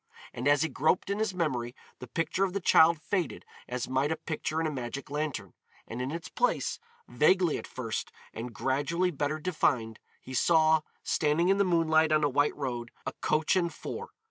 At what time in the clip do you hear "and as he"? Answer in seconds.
0.33-0.67